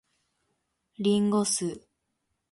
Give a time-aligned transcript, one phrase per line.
[0.95, 1.83] 林檎酢